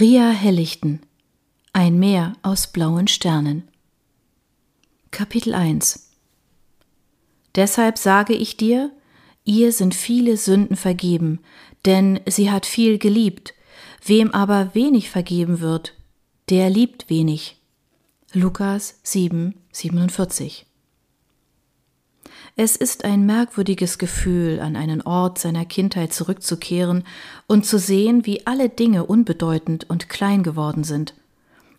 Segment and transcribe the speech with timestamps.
[0.00, 1.00] Ria Hellichten.
[1.74, 3.68] Ein Meer aus blauen Sternen.
[5.10, 6.08] Kapitel 1
[7.54, 8.92] Deshalb sage ich dir,
[9.44, 11.40] ihr sind viele Sünden vergeben,
[11.84, 13.52] denn sie hat viel geliebt,
[14.02, 15.92] wem aber wenig vergeben wird,
[16.48, 17.58] der liebt wenig.
[18.32, 20.64] Lukas 7, 47
[22.62, 27.04] es ist ein merkwürdiges Gefühl, an einen Ort seiner Kindheit zurückzukehren
[27.46, 31.14] und zu sehen, wie alle Dinge unbedeutend und klein geworden sind.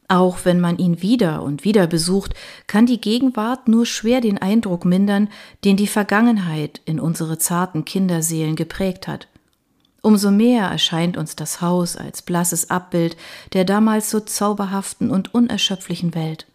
[0.07, 2.33] Auch wenn man ihn wieder und wieder besucht,
[2.65, 5.29] kann die Gegenwart nur schwer den Eindruck mindern,
[5.63, 9.27] den die Vergangenheit in unsere zarten Kinderseelen geprägt hat.
[10.01, 13.17] Umso mehr erscheint uns das Haus als blasses Abbild
[13.53, 16.47] der damals so zauberhaften und unerschöpflichen Welt.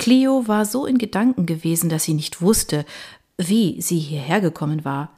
[0.00, 2.86] Clio war so in Gedanken gewesen, dass sie nicht wusste,
[3.36, 5.10] wie sie hierher gekommen war.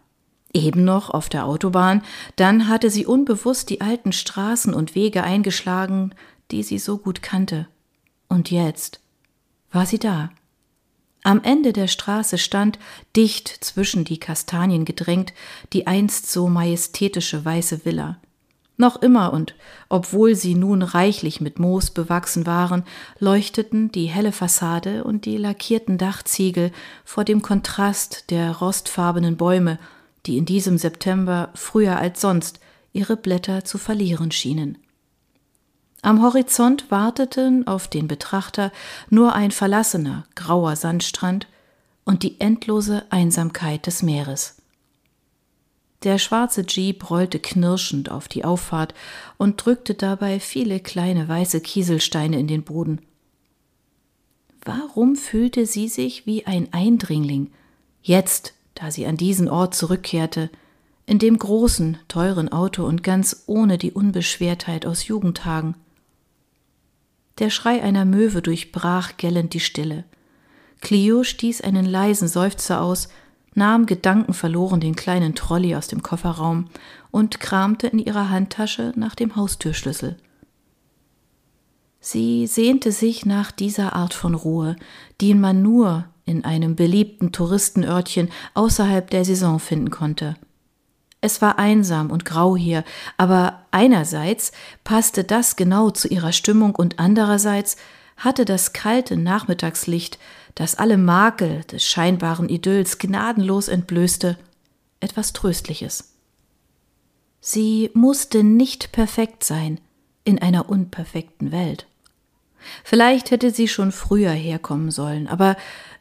[0.53, 2.03] Eben noch auf der Autobahn,
[2.35, 6.17] dann hatte sie unbewusst die alten Straßen und Wege eingeschlagen,
[6.51, 7.69] die sie so gut kannte.
[8.29, 9.01] Und jetzt
[9.71, 10.30] war sie da.
[11.23, 12.80] Am Ende der Straße stand,
[13.15, 15.33] dicht zwischen die Kastanien gedrängt,
[15.73, 18.19] die einst so majestätische weiße Villa.
[18.83, 19.55] Noch immer und
[19.88, 22.83] obwohl sie nun reichlich mit Moos bewachsen waren,
[23.21, 26.73] leuchteten die helle Fassade und die lackierten Dachziegel
[27.05, 29.79] vor dem Kontrast der rostfarbenen Bäume,
[30.27, 32.59] die in diesem September früher als sonst
[32.93, 34.79] ihre Blätter zu verlieren schienen.
[36.02, 38.73] Am Horizont warteten auf den Betrachter
[39.11, 41.46] nur ein verlassener, grauer Sandstrand
[42.05, 44.57] und die endlose Einsamkeit des Meeres.
[46.03, 48.95] Der schwarze Jeep rollte knirschend auf die Auffahrt
[49.39, 53.01] und drückte dabei viele kleine weiße Kieselsteine in den Boden.
[54.65, 57.53] Warum fühlte sie sich wie ein Eindringling,
[58.03, 60.51] jetzt, da sie an diesen Ort zurückkehrte,
[61.07, 65.75] in dem großen, teuren Auto und ganz ohne die Unbeschwertheit aus Jugendtagen?
[67.39, 70.05] Der Schrei einer Möwe durchbrach gellend die Stille.
[70.81, 73.09] Clio stieß einen leisen Seufzer aus,
[73.55, 76.69] nahm gedankenverloren den kleinen Trolley aus dem Kofferraum
[77.11, 80.17] und kramte in ihrer Handtasche nach dem Haustürschlüssel.
[82.01, 84.77] Sie sehnte sich nach dieser Art von Ruhe,
[85.21, 90.35] die man nur in einem beliebten Touristenörtchen außerhalb der Saison finden konnte.
[91.21, 92.83] Es war einsam und grau hier,
[93.17, 94.51] aber einerseits
[94.83, 97.77] passte das genau zu ihrer Stimmung und andererseits
[98.17, 100.19] hatte das kalte Nachmittagslicht
[100.55, 104.39] das alle Makel des scheinbaren Idylls gnadenlos entblößte,
[105.01, 106.13] etwas Tröstliches.
[107.41, 109.81] Sie musste nicht perfekt sein
[110.25, 111.87] in einer unperfekten Welt.
[112.85, 115.57] Vielleicht hätte sie schon früher herkommen sollen, aber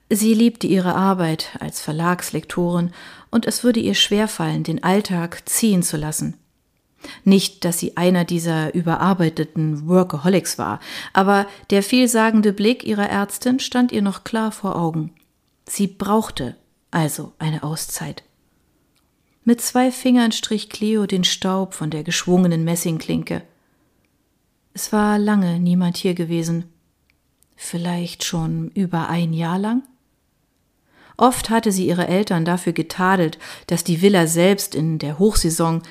[0.10, 2.92] sie liebte ihre Arbeit als Verlagslektorin
[3.32, 6.38] und es würde ihr schwerfallen, den Alltag ziehen zu lassen.
[7.24, 10.80] Nicht, dass sie einer dieser überarbeiteten Workaholics war,
[11.14, 15.14] aber der vielsagende Blick ihrer Ärztin stand ihr noch klar vor Augen.
[15.68, 16.56] Sie brauchte
[16.92, 18.24] also eine Auszeit.
[19.44, 23.42] Mit zwei Fingern strich Cleo den Staub von der geschwungenen Messingklinke.
[24.74, 26.66] Es war lange niemand hier gewesen.
[27.56, 29.84] Vielleicht schon über ein Jahr lang?
[31.18, 35.84] Oft hatte sie ihre Eltern dafür getadelt, dass die Villa selbst in der Hochsaison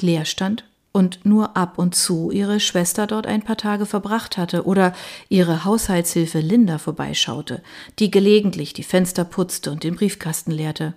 [0.00, 4.64] leer stand und nur ab und zu ihre Schwester dort ein paar Tage verbracht hatte
[4.64, 4.94] oder
[5.28, 7.62] ihre Haushaltshilfe Linda vorbeischaute,
[7.98, 10.94] die gelegentlich die Fenster putzte und den Briefkasten leerte.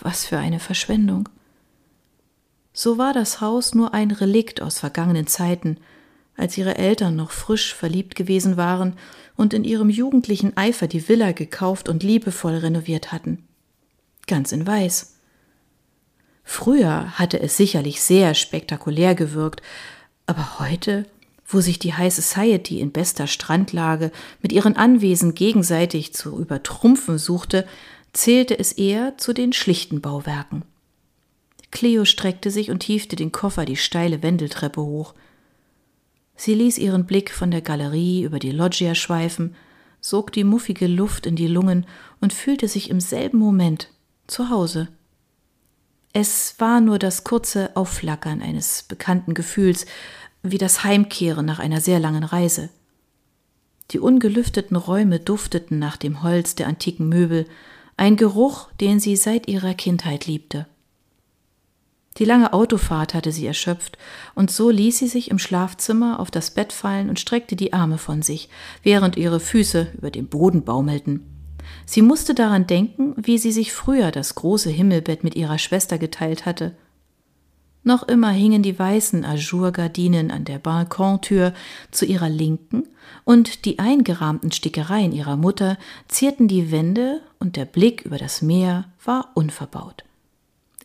[0.00, 1.28] Was für eine Verschwendung.
[2.72, 5.78] So war das Haus nur ein Relikt aus vergangenen Zeiten,
[6.36, 8.94] als ihre Eltern noch frisch verliebt gewesen waren
[9.36, 13.44] und in ihrem jugendlichen Eifer die Villa gekauft und liebevoll renoviert hatten.
[14.26, 15.15] Ganz in Weiß.
[16.48, 19.62] Früher hatte es sicherlich sehr spektakulär gewirkt,
[20.26, 21.04] aber heute,
[21.44, 27.66] wo sich die High Society in bester Strandlage mit ihren Anwesen gegenseitig zu übertrumpfen suchte,
[28.12, 30.62] zählte es eher zu den schlichten Bauwerken.
[31.72, 35.14] Cleo streckte sich und hiefte den Koffer die steile Wendeltreppe hoch.
[36.36, 39.56] Sie ließ ihren Blick von der Galerie über die Loggia schweifen,
[40.00, 41.86] sog die muffige Luft in die Lungen
[42.20, 43.90] und fühlte sich im selben Moment
[44.28, 44.88] zu Hause.
[46.12, 49.86] Es war nur das kurze Aufflackern eines bekannten Gefühls,
[50.42, 52.70] wie das Heimkehren nach einer sehr langen Reise.
[53.90, 57.46] Die ungelüfteten Räume dufteten nach dem Holz der antiken Möbel,
[57.96, 60.66] ein Geruch, den sie seit ihrer Kindheit liebte.
[62.18, 63.98] Die lange Autofahrt hatte sie erschöpft,
[64.34, 67.98] und so ließ sie sich im Schlafzimmer auf das Bett fallen und streckte die Arme
[67.98, 68.48] von sich,
[68.82, 71.35] während ihre Füße über dem Boden baumelten.
[71.84, 76.46] Sie musste daran denken, wie sie sich früher das große Himmelbett mit ihrer Schwester geteilt
[76.46, 76.76] hatte.
[77.86, 81.54] Noch immer hingen die weißen Ajourgardinen an der Balkontür
[81.92, 82.82] zu ihrer Linken
[83.24, 85.78] und die eingerahmten Stickereien ihrer Mutter
[86.08, 90.02] zierten die Wände und der Blick über das Meer war unverbaut.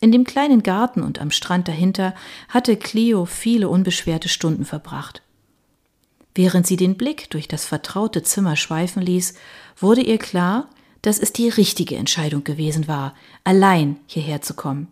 [0.00, 2.14] In dem kleinen Garten und am Strand dahinter
[2.48, 5.22] hatte Clio viele unbeschwerte Stunden verbracht.
[6.34, 9.34] Während sie den Blick durch das vertraute Zimmer schweifen ließ,
[9.76, 10.68] wurde ihr klar,
[11.02, 13.14] dass es die richtige Entscheidung gewesen war,
[13.44, 14.88] allein hierher zu kommen.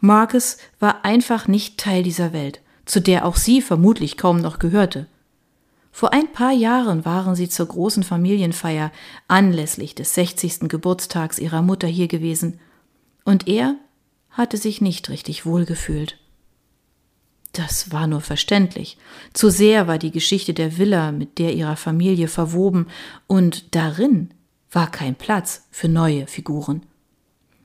[0.00, 5.06] Marcus war einfach nicht Teil dieser Welt, zu der auch sie vermutlich kaum noch gehörte.
[5.92, 8.92] Vor ein paar Jahren waren sie zur großen Familienfeier
[9.28, 10.68] anlässlich des 60.
[10.68, 12.60] Geburtstags ihrer Mutter hier gewesen,
[13.24, 13.76] und er
[14.30, 16.18] hatte sich nicht richtig wohlgefühlt.
[17.56, 18.98] Das war nur verständlich.
[19.32, 22.86] Zu sehr war die Geschichte der Villa mit der ihrer Familie verwoben,
[23.26, 24.28] und darin
[24.70, 26.84] war kein Platz für neue Figuren.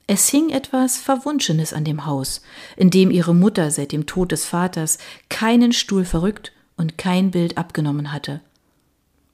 [0.07, 2.41] Es hing etwas Verwunschenes an dem Haus,
[2.77, 4.97] in dem ihre Mutter seit dem Tod des Vaters
[5.27, 8.39] keinen Stuhl verrückt und kein Bild abgenommen hatte.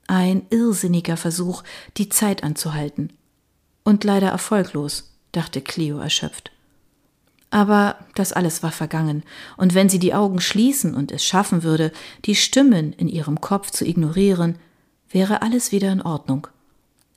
[0.07, 1.63] Ein irrsinniger Versuch,
[1.98, 3.13] die Zeit anzuhalten.
[3.83, 6.51] Und leider erfolglos, dachte Cleo erschöpft.
[7.49, 9.23] Aber das alles war vergangen,
[9.55, 11.91] und wenn sie die Augen schließen und es schaffen würde,
[12.25, 14.57] die Stimmen in ihrem Kopf zu ignorieren,
[15.09, 16.47] wäre alles wieder in Ordnung.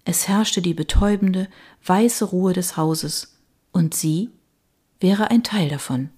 [0.05, 1.49] Es herrschte die betäubende,
[1.85, 3.37] weiße Ruhe des Hauses,
[3.73, 4.31] und sie
[5.01, 6.11] wäre ein Teil davon.